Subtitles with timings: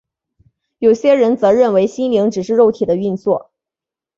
[0.79, 3.51] 有些人则认为心灵只是肉体的运作。